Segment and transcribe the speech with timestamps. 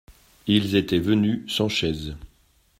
[0.47, 2.15] Ils étaient venus sans chaise.